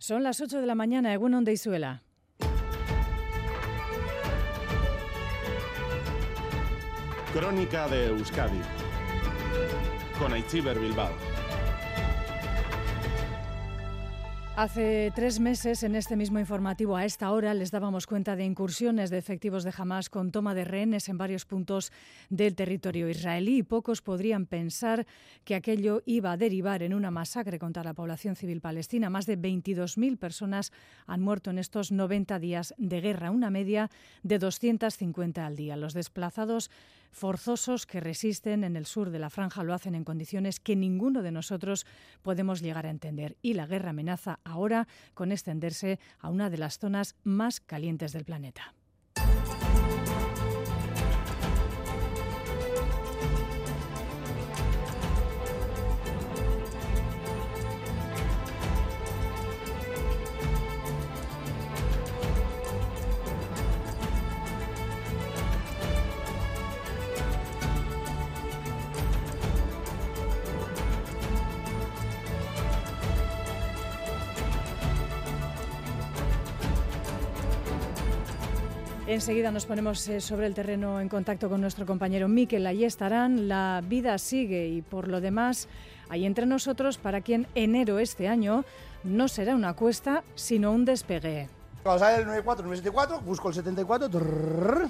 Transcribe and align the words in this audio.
Son 0.00 0.22
las 0.22 0.40
8 0.40 0.60
de 0.60 0.66
la 0.66 0.76
mañana, 0.76 1.12
Egunon 1.12 1.44
de 1.44 1.52
Isuela. 1.52 2.02
Crónica 7.32 7.88
de 7.88 8.06
Euskadi 8.06 8.60
con 10.20 10.32
Aichiber 10.32 10.78
Bilbao. 10.78 11.37
Hace 14.58 15.12
tres 15.14 15.38
meses, 15.38 15.84
en 15.84 15.94
este 15.94 16.16
mismo 16.16 16.40
informativo, 16.40 16.96
a 16.96 17.04
esta 17.04 17.30
hora, 17.30 17.54
les 17.54 17.70
dábamos 17.70 18.08
cuenta 18.08 18.34
de 18.34 18.44
incursiones 18.44 19.08
de 19.08 19.16
efectivos 19.16 19.62
de 19.62 19.72
Hamas 19.78 20.10
con 20.10 20.32
toma 20.32 20.52
de 20.52 20.64
rehenes 20.64 21.08
en 21.08 21.16
varios 21.16 21.44
puntos 21.44 21.92
del 22.28 22.56
territorio 22.56 23.08
israelí 23.08 23.62
pocos 23.62 24.02
podrían 24.02 24.46
pensar 24.46 25.06
que 25.44 25.54
aquello 25.54 26.02
iba 26.06 26.32
a 26.32 26.36
derivar 26.36 26.82
en 26.82 26.92
una 26.92 27.12
masacre 27.12 27.60
contra 27.60 27.84
la 27.84 27.94
población 27.94 28.34
civil 28.34 28.60
palestina. 28.60 29.10
Más 29.10 29.26
de 29.26 29.38
22.000 29.38 30.18
personas 30.18 30.72
han 31.06 31.20
muerto 31.22 31.50
en 31.50 31.58
estos 31.58 31.92
90 31.92 32.40
días 32.40 32.74
de 32.78 33.00
guerra, 33.00 33.30
una 33.30 33.50
media 33.50 33.90
de 34.24 34.40
250 34.40 35.46
al 35.46 35.54
día. 35.54 35.76
Los 35.76 35.94
desplazados 35.94 36.68
forzosos 37.10 37.86
que 37.86 38.00
resisten 38.00 38.64
en 38.64 38.76
el 38.76 38.86
sur 38.86 39.10
de 39.10 39.18
la 39.18 39.30
franja 39.30 39.62
lo 39.64 39.74
hacen 39.74 39.94
en 39.94 40.04
condiciones 40.04 40.60
que 40.60 40.76
ninguno 40.76 41.22
de 41.22 41.32
nosotros 41.32 41.86
podemos 42.22 42.60
llegar 42.60 42.86
a 42.86 42.90
entender. 42.90 43.36
Y 43.42 43.54
la 43.54 43.66
guerra 43.66 43.90
amenaza 43.90 44.40
ahora 44.44 44.88
con 45.14 45.32
extenderse 45.32 45.98
a 46.18 46.30
una 46.30 46.50
de 46.50 46.58
las 46.58 46.78
zonas 46.78 47.16
más 47.24 47.60
calientes 47.60 48.12
del 48.12 48.24
planeta. 48.24 48.74
Enseguida 79.08 79.50
nos 79.50 79.64
ponemos 79.64 80.06
eh, 80.08 80.20
sobre 80.20 80.44
el 80.44 80.52
terreno 80.52 81.00
en 81.00 81.08
contacto 81.08 81.48
con 81.48 81.62
nuestro 81.62 81.86
compañero 81.86 82.28
Miquel. 82.28 82.66
Allí 82.66 82.84
estarán. 82.84 83.48
La 83.48 83.82
vida 83.82 84.18
sigue 84.18 84.68
y 84.68 84.82
por 84.82 85.08
lo 85.08 85.22
demás, 85.22 85.66
hay 86.10 86.26
entre 86.26 86.44
nosotros 86.44 86.98
para 86.98 87.22
quien 87.22 87.46
enero 87.54 88.00
este 88.00 88.28
año 88.28 88.66
no 89.04 89.28
será 89.28 89.54
una 89.54 89.72
cuesta, 89.72 90.24
sino 90.34 90.72
un 90.72 90.84
despegue. 90.84 91.48
Cuando 91.82 92.00
sale 92.00 92.18
el 92.18 92.26
94, 92.26 92.66
974, 92.66 93.20
busco 93.24 93.48
el 93.48 93.54
74, 93.54 94.10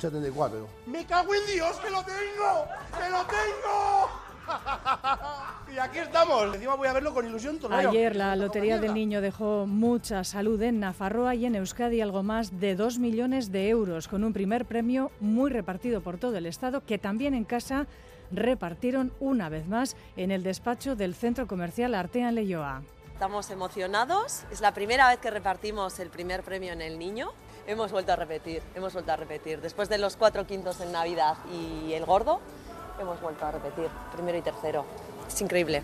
74. 0.00 0.68
¡Me 0.86 1.06
cago 1.06 1.32
en 1.32 1.46
Dios, 1.46 1.76
que 1.76 1.90
lo 1.90 2.02
tengo! 2.02 2.66
¡Que 2.98 3.10
lo 3.10 3.24
tengo! 3.26 4.19
y 5.74 5.78
aquí 5.78 5.98
estamos. 5.98 6.54
Encima 6.54 6.74
voy 6.74 6.88
a 6.88 6.92
verlo 6.92 7.12
con 7.14 7.26
ilusión 7.26 7.58
todo 7.58 7.74
Ayer 7.74 8.16
la 8.16 8.36
Lotería 8.36 8.78
del 8.78 8.94
Niño 8.94 9.20
dejó 9.20 9.66
mucha 9.66 10.24
salud 10.24 10.60
en 10.62 10.80
Nafarroa 10.80 11.34
y 11.34 11.46
en 11.46 11.54
Euskadi 11.54 12.00
algo 12.00 12.22
más 12.22 12.60
de 12.60 12.74
2 12.74 12.98
millones 12.98 13.52
de 13.52 13.68
euros, 13.68 14.08
con 14.08 14.24
un 14.24 14.32
primer 14.32 14.66
premio 14.66 15.10
muy 15.20 15.50
repartido 15.50 16.00
por 16.00 16.18
todo 16.18 16.36
el 16.36 16.46
Estado, 16.46 16.84
que 16.84 16.98
también 16.98 17.34
en 17.34 17.44
casa 17.44 17.86
repartieron 18.30 19.12
una 19.20 19.48
vez 19.48 19.66
más 19.66 19.96
en 20.16 20.30
el 20.30 20.42
despacho 20.42 20.96
del 20.96 21.14
Centro 21.14 21.46
Comercial 21.46 21.94
Artea 21.94 22.28
en 22.28 22.34
Leyoa. 22.36 22.82
Estamos 23.12 23.50
emocionados, 23.50 24.44
es 24.50 24.62
la 24.62 24.72
primera 24.72 25.08
vez 25.08 25.18
que 25.18 25.30
repartimos 25.30 25.98
el 25.98 26.08
primer 26.08 26.42
premio 26.42 26.72
en 26.72 26.80
el 26.80 26.98
Niño. 26.98 27.32
Hemos 27.66 27.92
vuelto 27.92 28.12
a 28.12 28.16
repetir, 28.16 28.62
hemos 28.74 28.94
vuelto 28.94 29.12
a 29.12 29.16
repetir. 29.16 29.60
Después 29.60 29.90
de 29.90 29.98
los 29.98 30.16
cuatro 30.16 30.46
quintos 30.46 30.80
en 30.80 30.90
Navidad 30.90 31.36
y 31.52 31.92
el 31.92 32.06
gordo, 32.06 32.40
hemos 33.00 33.20
vuelto 33.20 33.44
a 33.46 33.50
repetir, 33.52 33.88
primero 34.12 34.38
y 34.38 34.42
tercero. 34.42 34.84
Es 35.26 35.40
increíble. 35.40 35.82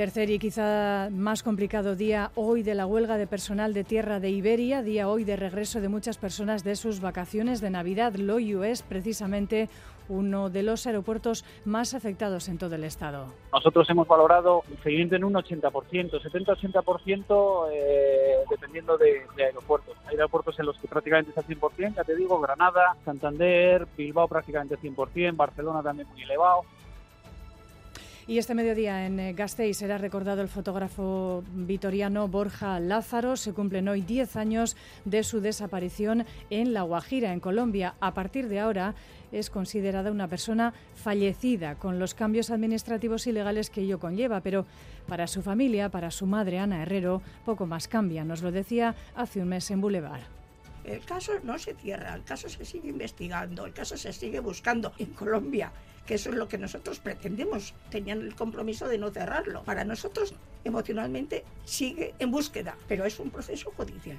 Tercer 0.00 0.30
y 0.30 0.38
quizá 0.38 1.10
más 1.12 1.42
complicado 1.42 1.94
día 1.94 2.30
hoy 2.34 2.62
de 2.62 2.74
la 2.74 2.86
huelga 2.86 3.18
de 3.18 3.26
personal 3.26 3.74
de 3.74 3.84
tierra 3.84 4.18
de 4.18 4.30
Iberia, 4.30 4.80
día 4.80 5.10
hoy 5.10 5.24
de 5.24 5.36
regreso 5.36 5.82
de 5.82 5.90
muchas 5.90 6.16
personas 6.16 6.64
de 6.64 6.74
sus 6.76 7.02
vacaciones 7.02 7.60
de 7.60 7.68
Navidad. 7.68 8.14
Loyu 8.14 8.62
es 8.62 8.80
precisamente 8.80 9.68
uno 10.08 10.48
de 10.48 10.62
los 10.62 10.86
aeropuertos 10.86 11.44
más 11.66 11.92
afectados 11.92 12.48
en 12.48 12.56
todo 12.56 12.76
el 12.76 12.84
estado. 12.84 13.26
Nosotros 13.52 13.90
hemos 13.90 14.08
valorado 14.08 14.62
un 14.70 14.82
seguimiento 14.82 15.16
en 15.16 15.24
un 15.24 15.34
80%, 15.34 15.70
70-80% 15.70 17.68
eh, 17.70 18.36
dependiendo 18.48 18.96
de, 18.96 19.26
aeropuertos. 19.36 19.98
Hay 20.06 20.16
aeropuertos 20.16 20.58
en 20.58 20.64
los 20.64 20.78
que 20.78 20.88
prácticamente 20.88 21.28
está 21.28 21.42
al 21.42 21.46
100%, 21.46 21.96
ya 21.96 22.04
te 22.04 22.16
digo, 22.16 22.40
Granada, 22.40 22.96
Santander, 23.04 23.86
Bilbao 23.98 24.26
prácticamente 24.28 24.78
100%, 24.78 25.36
Barcelona 25.36 25.82
también 25.82 26.08
muy 26.08 26.22
elevado. 26.22 26.62
Y 28.26 28.38
este 28.38 28.54
mediodía 28.54 29.06
en 29.06 29.18
eh, 29.18 29.32
Gasteiz 29.32 29.78
será 29.78 29.98
recordado 29.98 30.42
el 30.42 30.48
fotógrafo 30.48 31.42
vitoriano 31.52 32.28
Borja 32.28 32.78
Lázaro. 32.78 33.36
Se 33.36 33.52
cumplen 33.52 33.88
hoy 33.88 34.02
10 34.02 34.36
años 34.36 34.76
de 35.04 35.24
su 35.24 35.40
desaparición 35.40 36.26
en 36.50 36.72
La 36.72 36.82
Guajira, 36.82 37.32
en 37.32 37.40
Colombia. 37.40 37.94
A 38.00 38.14
partir 38.14 38.48
de 38.48 38.60
ahora 38.60 38.94
es 39.32 39.50
considerada 39.50 40.10
una 40.10 40.28
persona 40.28 40.74
fallecida 40.94 41.76
con 41.76 41.98
los 41.98 42.14
cambios 42.14 42.50
administrativos 42.50 43.26
y 43.26 43.32
legales 43.32 43.70
que 43.70 43.82
ello 43.82 43.98
conlleva, 43.98 44.40
pero 44.40 44.66
para 45.06 45.26
su 45.26 45.42
familia, 45.42 45.88
para 45.88 46.10
su 46.10 46.26
madre 46.26 46.58
Ana 46.58 46.82
Herrero, 46.82 47.22
poco 47.44 47.66
más 47.66 47.88
cambia. 47.88 48.24
Nos 48.24 48.42
lo 48.42 48.52
decía 48.52 48.94
hace 49.16 49.40
un 49.40 49.48
mes 49.48 49.70
en 49.70 49.80
Boulevard. 49.80 50.39
El 50.84 51.04
caso 51.04 51.32
no 51.42 51.58
se 51.58 51.74
cierra, 51.74 52.14
el 52.14 52.24
caso 52.24 52.48
se 52.48 52.64
sigue 52.64 52.88
investigando, 52.88 53.66
el 53.66 53.72
caso 53.72 53.96
se 53.96 54.12
sigue 54.12 54.40
buscando 54.40 54.92
en 54.98 55.06
Colombia 55.06 55.72
que 56.06 56.14
eso 56.14 56.30
es 56.30 56.36
lo 56.36 56.48
que 56.48 56.58
nosotros 56.58 56.98
pretendemos. 56.98 57.72
Tenían 57.90 58.22
el 58.22 58.34
compromiso 58.34 58.88
de 58.88 58.98
no 58.98 59.10
cerrarlo. 59.10 59.62
Para 59.62 59.84
nosotros, 59.84 60.34
emocionalmente, 60.64 61.44
sigue 61.64 62.14
en 62.18 62.30
búsqueda, 62.30 62.76
pero 62.88 63.04
es 63.04 63.20
un 63.20 63.30
proceso 63.30 63.70
judicial. 63.76 64.18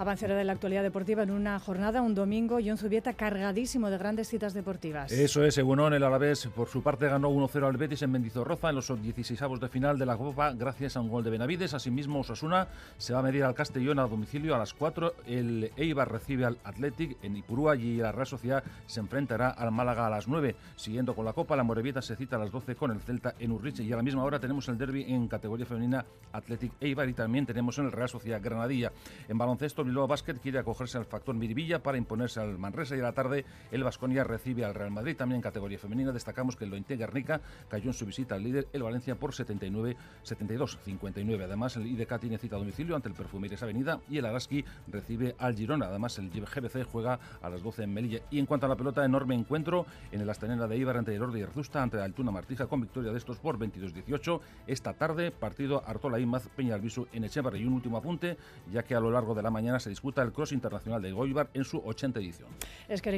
Avancerá 0.00 0.34
de 0.34 0.44
la 0.44 0.52
actualidad 0.52 0.82
deportiva 0.82 1.24
en 1.24 1.30
una 1.30 1.60
jornada, 1.60 2.00
un 2.00 2.14
domingo 2.14 2.56
un 2.56 2.78
Zubieta 2.78 3.12
cargadísimo 3.12 3.90
de 3.90 3.98
grandes 3.98 4.28
citas 4.28 4.54
deportivas. 4.54 5.12
Eso 5.12 5.44
es, 5.44 5.58
Egunon, 5.58 5.92
el 5.92 6.02
Alavés 6.02 6.46
por 6.46 6.68
su 6.68 6.82
parte 6.82 7.06
ganó 7.06 7.28
1-0 7.28 7.66
al 7.66 7.76
Betis 7.76 8.00
en 8.00 8.12
Mendizorroza 8.12 8.70
en 8.70 8.76
los 8.76 8.90
16 9.02 9.42
avos 9.42 9.60
de 9.60 9.68
final 9.68 9.98
de 9.98 10.06
la 10.06 10.16
Copa 10.16 10.54
gracias 10.54 10.96
a 10.96 11.02
un 11.02 11.10
gol 11.10 11.22
de 11.22 11.28
Benavides. 11.28 11.74
Asimismo, 11.74 12.20
Osasuna 12.20 12.68
se 12.96 13.12
va 13.12 13.18
a 13.18 13.22
medir 13.22 13.44
al 13.44 13.52
Castellón 13.52 13.98
a 13.98 14.06
domicilio 14.06 14.54
a 14.54 14.58
las 14.58 14.72
4. 14.72 15.16
El 15.26 15.70
Eibar 15.76 16.10
recibe 16.10 16.46
al 16.46 16.56
Athletic 16.64 17.18
en 17.22 17.36
Ipurúa 17.36 17.76
y 17.76 17.96
la 17.96 18.10
Real 18.10 18.26
Sociedad 18.26 18.64
se 18.86 19.00
enfrentará 19.00 19.50
al 19.50 19.70
Málaga 19.70 20.06
a 20.06 20.10
las 20.10 20.26
9. 20.26 20.56
Siguiendo 20.76 21.14
con 21.14 21.26
la 21.26 21.34
Copa, 21.34 21.56
la 21.56 21.62
Morevieta 21.62 22.00
se 22.00 22.16
cita 22.16 22.36
a 22.36 22.38
las 22.38 22.50
12 22.50 22.74
con 22.74 22.90
el 22.90 23.00
Celta 23.00 23.34
en 23.38 23.52
Urriche 23.52 23.82
y 23.82 23.92
a 23.92 23.96
la 23.96 24.02
misma 24.02 24.24
hora 24.24 24.40
tenemos 24.40 24.66
el 24.70 24.78
derby 24.78 25.04
en 25.12 25.28
categoría 25.28 25.66
femenina 25.66 26.06
Athletic 26.32 26.72
Eibar 26.80 27.06
y 27.06 27.12
también 27.12 27.44
tenemos 27.44 27.76
en 27.76 27.84
el 27.84 27.92
Real 27.92 28.08
Sociedad 28.08 28.40
Granadilla. 28.42 28.92
En 29.28 29.36
baloncesto, 29.36 29.89
Bilbao 29.90 30.06
Basket 30.06 30.38
quiere 30.38 30.60
acogerse 30.60 30.98
al 30.98 31.04
factor 31.04 31.34
Miribilla 31.34 31.82
para 31.82 31.98
imponerse 31.98 32.38
al 32.38 32.58
Manresa 32.58 32.96
y 32.96 33.00
a 33.00 33.02
la 33.02 33.12
tarde 33.12 33.44
el 33.72 33.82
Vasconia 33.82 34.22
recibe 34.22 34.64
al 34.64 34.74
Real 34.74 34.92
Madrid. 34.92 35.16
También 35.16 35.36
en 35.36 35.42
categoría 35.42 35.78
femenina 35.78 36.12
destacamos 36.12 36.54
que 36.54 36.64
el 36.64 36.70
Lointe 36.70 36.96
Guernica 36.96 37.40
cayó 37.68 37.88
en 37.88 37.94
su 37.94 38.06
visita 38.06 38.36
al 38.36 38.44
líder 38.44 38.68
el 38.72 38.84
Valencia 38.84 39.16
por 39.16 39.34
79 39.34 39.96
72 40.22 40.78
59. 40.84 41.44
Además 41.44 41.76
el 41.76 41.86
IDK 41.86 42.20
tiene 42.20 42.38
cita 42.38 42.56
domicilio 42.56 42.94
ante 42.94 43.08
el 43.08 43.14
Perfumerías 43.14 43.62
Avenida 43.64 44.00
y 44.08 44.18
el 44.18 44.26
Araski 44.26 44.64
recibe 44.86 45.34
al 45.38 45.56
Girona. 45.56 45.86
Además 45.86 46.18
el 46.18 46.30
GBC 46.30 46.84
juega 46.84 47.18
a 47.42 47.48
las 47.48 47.62
12 47.62 47.82
en 47.82 47.92
Melilla. 47.92 48.20
Y 48.30 48.38
en 48.38 48.46
cuanto 48.46 48.66
a 48.66 48.68
la 48.68 48.76
pelota, 48.76 49.04
enorme 49.04 49.34
encuentro 49.34 49.86
en 50.12 50.20
el 50.20 50.30
Astenera 50.30 50.68
de 50.68 50.76
Ibar 50.76 50.98
ante 50.98 51.14
el 51.14 51.22
Ordi 51.22 51.40
y 51.40 51.42
Arzusta 51.42 51.82
ante 51.82 51.96
la 51.96 52.04
Altuna 52.04 52.30
Martija 52.30 52.66
con 52.66 52.80
victoria 52.80 53.10
de 53.10 53.18
estos 53.18 53.38
por 53.38 53.58
22-18. 53.58 54.40
Esta 54.68 54.92
tarde 54.92 55.32
partido 55.32 55.82
Artola 55.84 56.20
Imaz 56.20 56.48
Peña 56.48 56.76
Albisu 56.76 57.08
en 57.12 57.24
Echevarri. 57.24 57.60
Y 57.60 57.64
un 57.64 57.72
último 57.72 57.96
apunte, 57.96 58.36
ya 58.70 58.82
que 58.82 58.94
a 58.94 59.00
lo 59.00 59.10
largo 59.10 59.34
de 59.34 59.42
la 59.42 59.50
mañana 59.50 59.69
se 59.78 59.90
disputa 59.90 60.22
el 60.22 60.32
Cross 60.32 60.52
Internacional 60.52 61.00
de 61.02 61.12
Goibar 61.12 61.50
en 61.54 61.64
su 61.64 61.78
80 61.78 62.18
edición. 62.18 62.48
Es 62.88 63.02
que 63.02 63.10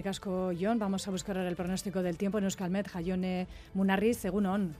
John, 0.61 0.79
vamos 0.79 1.09
a 1.09 1.11
buscar 1.11 1.39
ahora 1.39 1.49
el 1.49 1.57
pronóstico 1.57 2.03
del 2.03 2.17
tiempo 2.17 2.39
en 2.39 2.45
Euskalmet, 2.45 2.89
Jayone 2.89 3.47
Munarriz, 3.75 4.19
según 4.19 4.47
ON. 4.47 4.75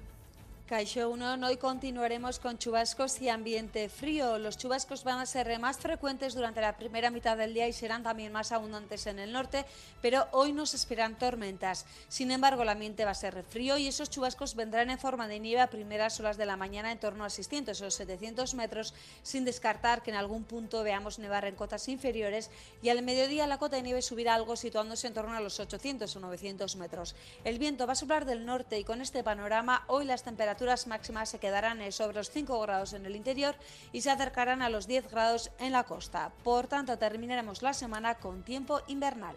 Caixo 0.73 1.11
1, 1.11 1.47
hoy 1.47 1.59
continuaremos 1.59 2.39
con 2.39 2.57
chubascos 2.57 3.21
y 3.21 3.29
ambiente 3.29 3.91
frío. 3.91 4.39
Los 4.39 4.57
chubascos 4.57 5.05
van 5.05 5.19
a 5.19 5.27
ser 5.27 5.59
más 5.59 5.77
frecuentes 5.77 6.35
durante 6.35 6.63
la 6.63 6.79
primera 6.79 7.11
mitad 7.11 7.37
del 7.37 7.53
día 7.53 7.69
y 7.69 7.75
serán 7.75 8.03
también 8.03 8.33
más 8.33 8.53
abundantes 8.53 9.07
en 9.07 9.19
el 9.19 9.33
norte, 9.33 9.67
pero 10.01 10.27
hoy 10.33 10.55
nos 10.55 10.73
esperan 10.73 11.19
tormentas. 11.19 11.85
Sin 12.09 12.31
embargo, 12.31 12.63
el 12.63 12.71
ambiente 12.71 13.05
va 13.05 13.11
a 13.11 13.15
ser 13.15 13.45
frío 13.45 13.77
y 13.77 13.87
esos 13.87 14.09
chubascos 14.09 14.55
vendrán 14.55 14.89
en 14.89 14.99
forma 14.99 15.29
de 15.29 15.41
nieve 15.41 15.61
a 15.61 15.69
primeras 15.69 16.19
horas 16.21 16.39
de 16.39 16.47
la 16.47 16.57
mañana 16.57 16.91
en 16.91 16.99
torno 16.99 17.27
a 17.27 17.29
600 17.29 17.79
o 17.79 17.91
700 17.91 18.55
metros, 18.55 18.95
sin 19.23 19.45
descartar 19.45 20.03
que 20.03 20.11
en 20.11 20.17
algún 20.17 20.45
punto 20.45 20.83
veamos 20.83 21.19
nevar 21.19 21.45
en 21.45 21.55
cotas 21.55 21.87
inferiores 21.89 22.51
y 22.81 22.89
al 22.89 23.03
mediodía 23.03 23.47
la 23.47 23.59
cota 23.59 23.77
de 23.77 23.83
nieve 23.83 24.01
subirá 24.01 24.35
algo 24.35 24.57
situándose 24.57 25.07
en 25.07 25.13
torno 25.13 25.35
a 25.35 25.41
los 25.41 25.61
800 25.61 26.17
o 26.17 26.21
900 26.21 26.77
metros. 26.77 27.15
El 27.45 27.59
viento 27.59 27.87
va 27.87 27.93
a 27.93 27.97
soplar 27.97 28.25
del 28.25 28.47
norte 28.47 28.79
y 28.79 28.85
con 28.85 29.03
este 29.03 29.23
panorama 29.23 29.85
hoy 29.89 30.07
las 30.07 30.23
temperaturas 30.23 30.62
temperaturas 30.63 30.87
máximas 30.87 31.29
se 31.29 31.39
quedarán 31.39 31.81
sobre 31.91 32.15
los 32.15 32.31
5 32.31 32.61
grados 32.61 32.93
en 32.93 33.05
el 33.05 33.17
interior 33.17 33.57
y 33.93 34.03
se 34.03 34.11
acercarán 34.11 34.63
a 34.63 34.69
los 34.69 34.87
10 34.87 35.11
grados 35.11 35.51
en 35.59 35.73
la 35.73 35.83
costa. 35.83 36.31
Por 36.45 36.69
tanto, 36.69 36.97
terminaremos 36.99 37.63
la 37.63 37.73
semana 37.73 38.15
con 38.15 38.43
tiempo 38.43 38.81
invernal. 38.87 39.35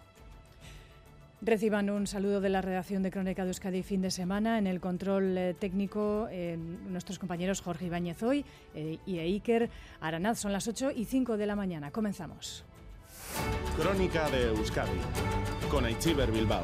Reciban 1.42 1.90
un 1.90 2.06
saludo 2.06 2.42
de 2.42 2.50
la 2.50 2.62
redacción 2.62 3.02
de 3.02 3.10
Crónica 3.10 3.44
de 3.44 3.50
Euskadi 3.50 3.82
fin 3.82 4.02
de 4.02 4.12
semana. 4.12 4.60
En 4.60 4.68
el 4.68 4.80
control 4.80 5.36
eh, 5.38 5.56
técnico, 5.56 6.28
eh, 6.30 6.58
nuestros 6.58 7.18
compañeros 7.18 7.62
Jorge 7.62 7.86
Ibáñez 7.86 8.22
hoy 8.22 8.46
eh, 8.76 9.00
y 9.06 9.18
Iker 9.18 9.70
Aranaz. 10.02 10.40
Son 10.40 10.54
las 10.54 10.68
8 10.68 10.92
y 10.96 11.06
5 11.06 11.38
de 11.38 11.46
la 11.48 11.56
mañana. 11.56 11.92
Comenzamos. 11.92 12.64
Crónica 13.78 14.30
de 14.30 14.50
Euskadi 14.50 15.00
con 15.72 15.86
Aichiber 15.86 16.32
Bilbao. 16.32 16.64